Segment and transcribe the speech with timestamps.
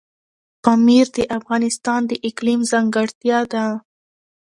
[0.63, 3.65] پامیر د افغانستان د اقلیم ځانګړتیا ده.